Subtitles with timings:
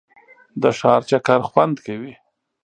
[0.61, 2.13] د ښار چکر خوند کوي.